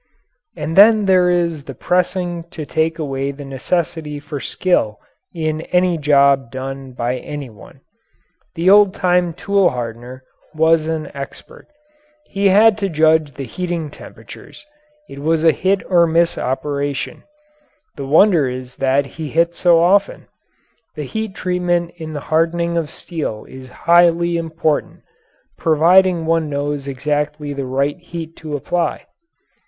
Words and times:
And 0.57 0.75
then 0.75 1.05
there 1.05 1.29
is 1.29 1.65
the 1.65 1.75
pressing 1.75 2.45
to 2.49 2.65
take 2.65 2.97
away 2.97 3.29
the 3.31 3.45
necessity 3.45 4.19
for 4.19 4.39
skill 4.39 4.99
in 5.31 5.61
any 5.69 5.95
job 5.99 6.49
done 6.49 6.93
by 6.93 7.17
any 7.17 7.51
one. 7.51 7.81
The 8.55 8.67
old 8.67 8.95
time 8.95 9.31
tool 9.31 9.69
hardener 9.69 10.23
was 10.55 10.87
an 10.87 11.11
expert. 11.15 11.67
He 12.25 12.47
had 12.47 12.79
to 12.79 12.89
judge 12.89 13.33
the 13.35 13.43
heating 13.43 13.91
temperatures. 13.91 14.65
It 15.07 15.19
was 15.19 15.43
a 15.43 15.51
hit 15.51 15.83
or 15.85 16.07
miss 16.07 16.35
operation. 16.35 17.21
The 17.95 18.07
wonder 18.07 18.49
is 18.49 18.77
that 18.77 19.05
he 19.05 19.29
hit 19.29 19.53
so 19.53 19.79
often. 19.79 20.25
The 20.95 21.03
heat 21.05 21.35
treatment 21.35 21.91
in 21.95 22.13
the 22.13 22.21
hardening 22.33 22.75
of 22.75 22.89
steel 22.89 23.45
is 23.47 23.69
highly 23.85 24.35
important 24.35 25.03
providing 25.59 26.25
one 26.25 26.49
knows 26.49 26.87
exactly 26.87 27.53
the 27.53 27.67
right 27.67 27.99
heat 27.99 28.35
to 28.37 28.55
apply. 28.55 29.05